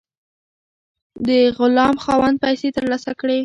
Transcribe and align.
د 1.27 1.29
غلام 1.57 1.95
خاوند 2.03 2.35
پیسې 2.43 2.67
ترلاسه 2.77 3.11
کړې. 3.19 3.37